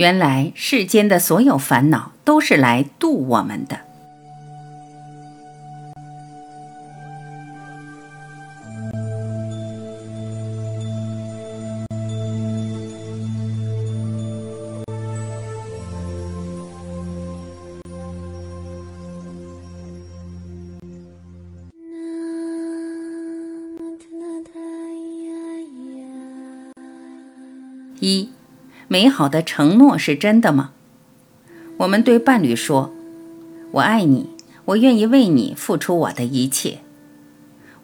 [0.00, 3.80] 原来世间的所有烦恼都是来度我们的。
[28.00, 28.30] 一，
[28.92, 30.72] 美好的承诺是真的吗？
[31.76, 32.92] 我们对伴侣说
[33.70, 34.30] ：“我爱你，
[34.64, 36.80] 我愿意为你付出我的一切。”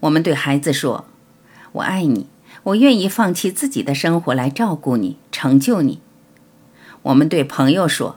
[0.00, 1.04] 我们对孩子说
[1.70, 2.26] ：“我爱你，
[2.64, 6.00] 我愿意放弃自己的生活来照顾你，成就你。”
[7.02, 8.16] 我们对朋友说：“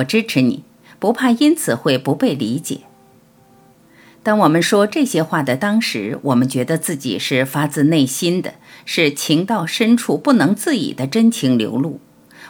[0.00, 0.64] 我支持你，
[0.98, 2.80] 不怕因此会不被理解。”
[4.24, 8.54] 当我们说这些话的当时，我们觉得自己是发自内心的，
[8.86, 12.00] 是情到深处不能自已的真情流露。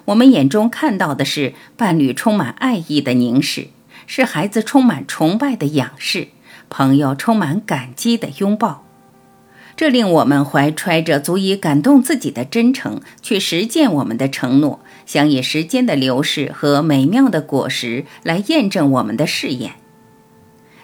[0.06, 3.68] 我们眼中看到的是伴侣充满爱意的凝视，
[4.06, 6.28] 是孩子充满崇拜的仰视，
[6.68, 8.84] 朋友充满感激的拥抱。
[9.76, 19.72] 这令我们怀揣着足以感动自己的真诚，去实践我们的承诺，想以时间的流逝和美妙的果实来验证我们的誓言。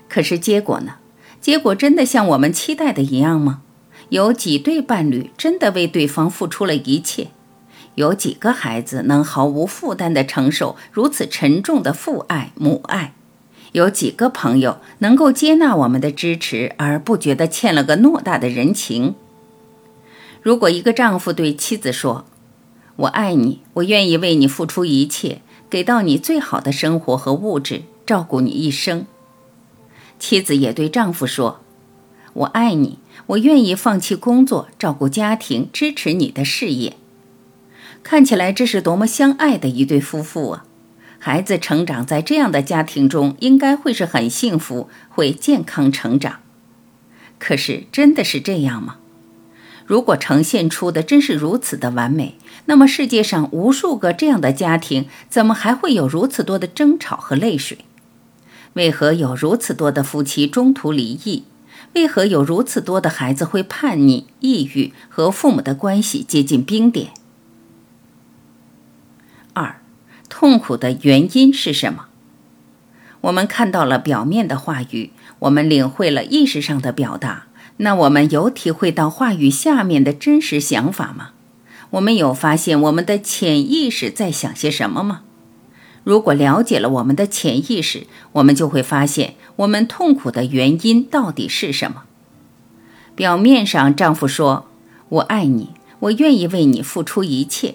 [0.08, 0.96] 可是结果呢？
[1.41, 3.62] 结果真的像我们期待的一样吗？
[4.11, 7.28] 有几对伴侣真的为对方付出了一切？
[7.94, 13.14] 有几个孩子能毫无负担地承受如此沉重的父爱母爱？
[13.72, 19.14] 有几个朋友能够接纳我们的支持而不觉得欠了个偌大的人情？
[20.42, 22.24] 如果一个丈夫对妻子说
[22.96, 25.40] ：“我爱你，我愿意为你付出一切，
[25.70, 29.06] 给到你最好的生活和物质，照顾你一生。”
[30.18, 31.60] 妻子也对丈夫说
[32.34, 36.96] ：“我爱你，我愿意放弃工作，照顾家庭，支持你的事业。”
[38.03, 40.64] 看起来这是多么相爱的一对夫妇啊！
[41.19, 46.41] 孩子成长在这样的家庭中，应该会是很幸福，会健康成长。
[47.39, 48.96] 可是，真的是这样吗？
[49.86, 52.36] 如果呈现出的真是如此的完美，
[52.67, 57.79] 那么世界上无数个这样的家庭，怎么还会有如此多的争吵和泪水？
[58.74, 61.45] 为何有如此多的夫妻中途离异？
[61.95, 67.08] 为何有如此多的孩子会叛逆、抑郁，和父母的关系接近冰点？
[70.32, 72.06] 痛苦的原因是什么？
[73.20, 75.10] 我们看到了表面的话语，
[75.40, 81.32] 我们领会了意识上的表达，那我们有体会到话语下面的真实想法吗？
[81.90, 85.20] 我们有发现我们的潜意识在想些什么吗？
[86.02, 92.04] 如果了解了我们的潜意识，我们就会发现我们痛苦的原因到底是什么。
[93.14, 94.70] 表面上，丈夫说
[95.10, 97.74] ：“我爱你，我愿意为你付出一切。”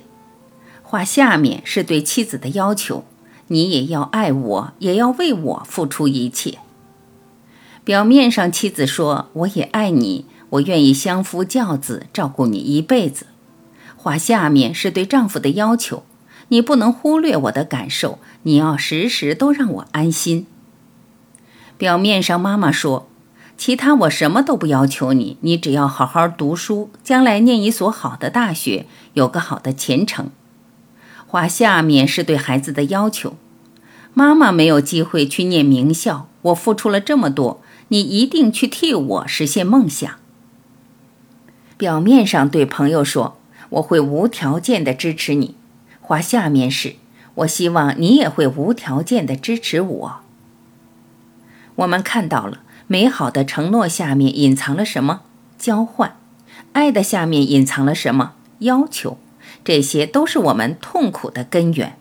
[0.90, 3.03] 话下面是对妻子的要求
[3.48, 6.59] ：“你也要爱我，也要为我付出一切。”
[7.84, 13.25] 表面上，妻子说：“我也爱你，我愿意相夫教子，照顾你一辈子。”
[13.98, 16.03] 话下面是对丈夫的要求。
[16.48, 20.48] 你不能忽略我的感受，你要时时都让我安心。
[21.78, 23.09] 表面上，妈妈说，
[23.58, 30.30] 其他我什么都不要求你，你只要好好读书，将来念一所好的大学，有个好的前程。
[31.28, 33.36] 话下面是对孩子的要求，
[34.14, 40.10] 妈妈没有机会去念名校，我付出了这么多，你一定去替我实现梦想。
[41.78, 43.38] 表面上对朋友说，
[43.70, 45.56] 我会无条件的支持你。
[46.02, 46.96] 话下面是，
[47.36, 50.20] 我希望你也会无条件的支持我。
[51.76, 55.22] 我们看到了美好的承诺下面隐藏了什么？
[55.60, 56.16] 交换。
[56.72, 58.34] 爱的下面隐藏了什么？
[58.60, 59.18] 要求。
[59.63, 61.97] 这些都是我们痛苦的根源。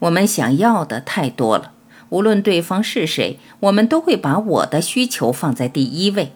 [0.00, 1.72] 我们想要的太多了，
[2.08, 6.32] 无论对方是谁，我们都会把我的需求放在第一位。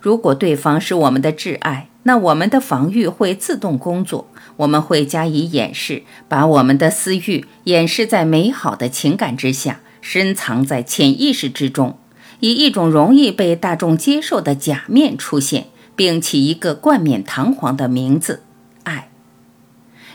[0.00, 11.98] 如果对方是我们的挚爱，那我们的防御会自动工作，我们会加以掩饰，把我们的私欲掩饰在美好的情感之下，深藏在潜意识之中，
[12.40, 18.42] 以一种容易被大众接受的假面出现，并起一个冠冕堂皇的名字——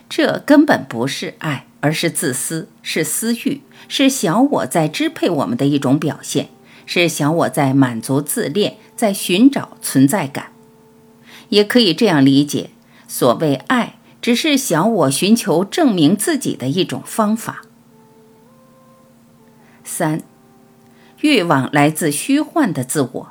[0.09, 6.49] 这根本不是爱，而是自私，是私欲，是小我在支配我们的一种表现，
[6.87, 10.47] 是小我在满足自恋，在寻找存在感。
[11.49, 12.71] 也可以这样理解，
[13.07, 17.61] 所谓爱，只是小我寻求证明自己的一种方法。
[19.83, 20.21] 三，
[21.21, 23.29] 欲望来自虚幻的自我。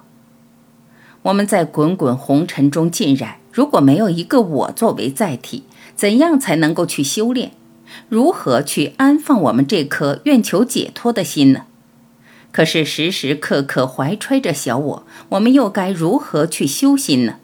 [1.22, 5.64] 我们在滚滚红尘中浸染，如果没有一个我作为载体，
[5.98, 7.50] 怎样才能够去修炼？
[8.08, 11.62] 如何去安放我们这颗愿求解脱的心呢？
[12.52, 17.40] 可是时时刻刻怀揣着小我，我们又该如何去修心呢？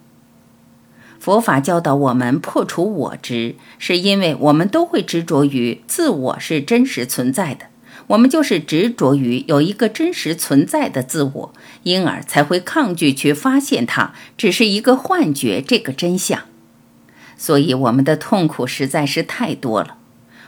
[1.19, 7.67] 佛法教导我们破除我执，是因为我们都会执着于自我是真实存在的，
[8.07, 16.43] 我们就是执着于有一个真实存在的自我，因而才会抗拒去发现它只是一个幻觉这个真相。
[17.45, 19.99] 所以我们的痛苦实在是太多了。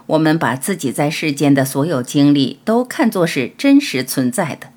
[0.07, 4.69] 我们把自己在世间的所有经历都看作是真实存在的，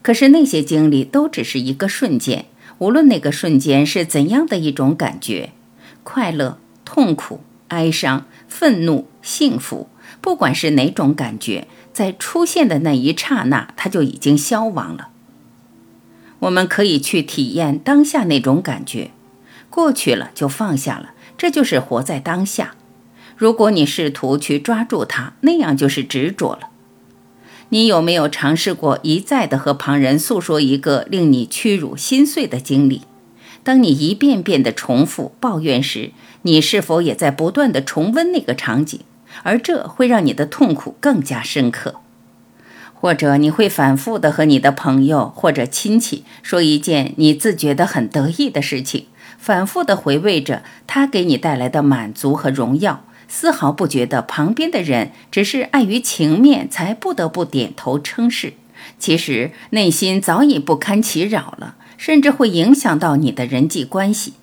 [0.00, 2.46] 可是那些经历都只是一个瞬间。
[2.78, 5.50] 无论那个瞬间是怎样的一种感觉，
[6.02, 9.90] 快乐、痛苦、哀伤、愤怒、幸福，
[10.22, 15.08] 不管是哪种感觉，在出现的那一刹那，它就已经消亡了。
[16.38, 19.10] 我们可以去体验当下那种感觉，
[19.68, 22.74] 过去了就放下了，这就是活在当下。
[23.34, 26.68] 如果你试图去抓住它，那样就是执着了。
[27.70, 33.04] 你有没有尝试过一再的和旁人诉说一个令你屈辱心碎的经历？
[33.62, 36.10] 当你一遍遍的重复抱怨时，
[36.42, 39.00] 你是否也在不断的重温那个场景？
[39.42, 41.94] 而这会让你的痛苦更加深刻。
[42.92, 49.06] 或者你会反复的和你的朋友或者亲戚说一件你自觉得很得意的事情，
[49.40, 53.04] 反复的回味着他给你带来的满足和荣耀。
[53.26, 58.54] 丝毫不觉得旁边的人只是碍于情面才不得不点头称是，
[58.98, 64.34] 其实内心早已不堪其扰了，甚至会影响到你的人际关系。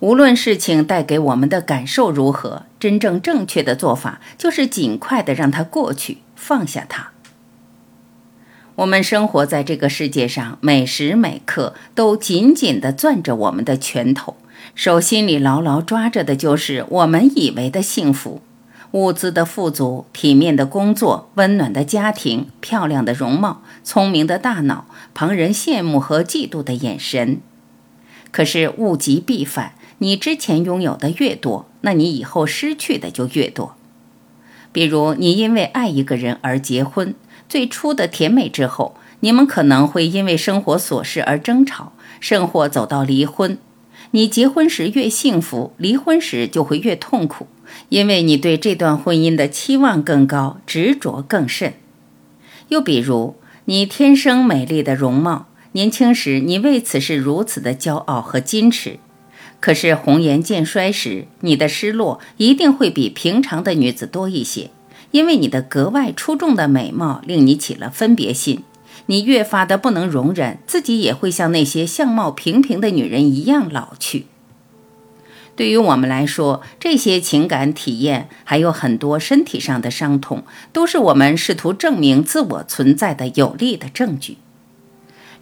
[0.00, 7.12] 无论事情带给我们的感受如何，真正正确的做法就是尽快的让它过去，放下它。
[8.76, 14.36] 我们生活在这个世界上，每时每刻都紧紧地攥着我们的拳头。
[14.74, 18.42] 手心里牢牢抓着的就是我们以为的幸福，
[18.90, 24.84] 物资的富足、体面的工作、温暖的家庭、漂亮的容貌、聪明的大脑、
[25.14, 27.40] 旁人羡慕和嫉妒的眼神。
[28.30, 33.74] 可是物极必反，你之前拥有的越多，那你以后失去的就越多。
[34.70, 37.14] 比如，你因为爱一个人而结婚，
[37.48, 43.58] 最初的甜美之后，你们可能会因为生活琐事而争吵，甚或走到离婚。
[44.12, 47.46] 你结婚时越幸福，离婚时就会越痛苦，
[47.88, 51.74] 因为你对这段婚姻的期望更高，执着更甚。
[52.68, 58.98] 又比如，你天生美丽的容貌，年轻时你为此是如此的骄傲和矜持，
[59.60, 64.70] 可是红颜渐衰时，你的失落一定会比平常的女子多一些，
[65.10, 68.62] 因为你的格外出众的美貌令你起了分别心。
[69.06, 74.26] 你越发的不能容忍自己也会像那些相貌平平的女人一样老去。
[75.54, 84.38] 对于我们来说，这些情感体验还有很多身体上的伤痛，都是我们试图证明自我存在的有力的证据。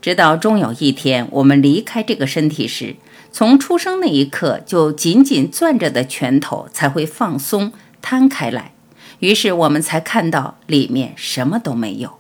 [0.03, 2.97] 直到终有一天我们离开这个身体时，
[3.33, 7.73] 从出生那一刻就紧紧攥着的拳头才会放松
[8.03, 8.74] 摊开来，
[9.21, 12.19] 于是我们才看到里面什么都没有。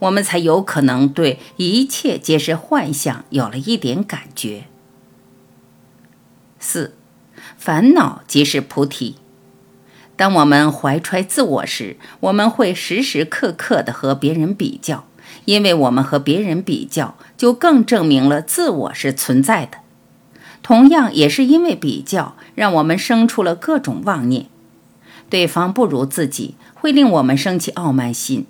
[0.00, 4.64] 我们才有可能对一切皆是幻象有了一点感觉。
[6.58, 6.94] 四，
[7.56, 9.16] 烦恼即是菩提。
[10.16, 15.06] 当我们怀揣自我时，我们会时时刻刻的和别人比较，
[15.44, 19.78] 因为我们和别人比较，就更证明了自我是存在的。
[20.62, 24.46] 同样，也是因为比较，让我们生出了各种妄念。
[25.28, 28.46] 对方不如自己，会令我们升起傲慢心。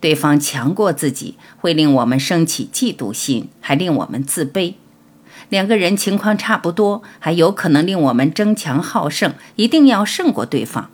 [0.00, 4.74] 对方强过自己，会令我们升起嫉妒心，还令我们自卑。
[5.48, 10.90] 两个人情况差不多，还有可能令我们争强好胜，一定要胜过对方。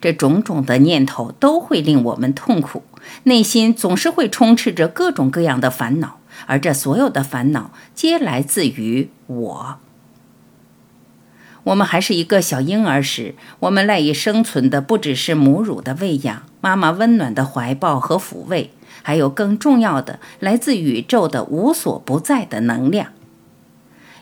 [0.00, 2.82] 这种种的念头都会令我们痛苦，
[3.24, 9.78] 内心总是会充斥着各种各样的烦恼，而这所有的烦恼皆来自于我。
[11.66, 18.70] 我们还是一个小婴儿时，我们赖以生存的不只是母乳的喂养、妈妈温暖的怀抱和抚慰，
[19.02, 23.08] 还有更重要的来自宇宙的无所不在的能量。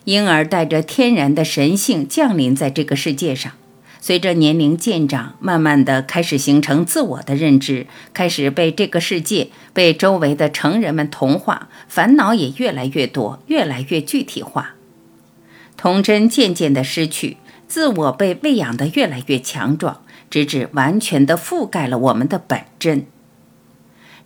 [0.05, 3.53] 婴儿带着天然的神性降临在这个世界上，
[4.01, 14.77] 随着年龄渐长，慢慢的开始形成自我的认知，开始被这个世界、被周围的成人们同化，烦恼也越来越多，越来越具体化。
[15.85, 17.37] 童真渐渐的失去，
[17.69, 20.01] 自我被喂养的越来越强壮，
[20.31, 23.07] 直至完全的覆盖了我们的本真。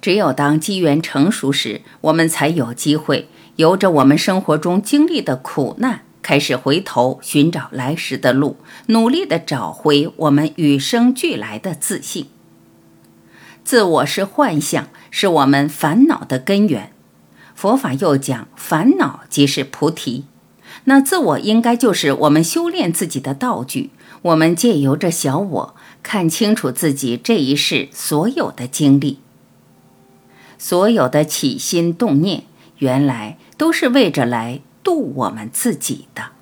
[0.01, 12.29] 只有当机缘成熟时，我们才有机会由着我们生活中经历的苦难，开始回头寻找来时的路，努力地找回我们与生俱来的自信。
[13.65, 16.93] 自我是幻象，是我们烦恼的根源。
[17.57, 20.27] 佛法又讲，烦恼即是菩提。
[20.89, 23.91] 那自我应该就是我们修炼自己的道具。
[24.23, 29.19] 我们借由着小我，看清楚自己这一世所有的经历，
[30.57, 32.45] 所有的起心动念，
[32.79, 36.38] 原来都是为着来度我们自己的。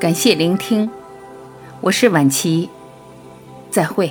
[0.00, 0.88] 感谢聆听，
[1.82, 2.70] 我是晚琪，
[3.70, 4.10] 再会。